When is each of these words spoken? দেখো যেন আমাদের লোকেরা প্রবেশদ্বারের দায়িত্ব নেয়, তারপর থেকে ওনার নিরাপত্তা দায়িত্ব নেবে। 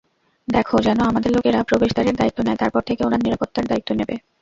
দেখো 0.47 0.75
যেন 0.81 0.99
আমাদের 1.01 1.31
লোকেরা 1.35 1.59
প্রবেশদ্বারের 1.63 2.15
দায়িত্ব 2.15 2.39
নেয়, 2.43 2.59
তারপর 2.61 2.81
থেকে 2.87 3.01
ওনার 3.03 3.23
নিরাপত্তা 3.23 3.59
দায়িত্ব 3.63 3.89
নেবে। 3.99 4.15